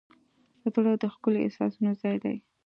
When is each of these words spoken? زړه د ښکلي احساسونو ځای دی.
زړه 0.73 0.93
د 1.01 1.03
ښکلي 1.13 1.39
احساسونو 1.43 1.91
ځای 2.01 2.17
دی. 2.23 2.37